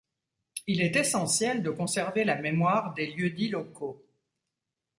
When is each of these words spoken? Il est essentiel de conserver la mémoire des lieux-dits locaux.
Il 0.65 0.81
est 0.81 0.95
essentiel 0.95 1.61
de 1.61 1.69
conserver 1.69 2.23
la 2.23 2.35
mémoire 2.35 2.95
des 2.95 3.05
lieux-dits 3.05 3.49
locaux. 3.49 4.03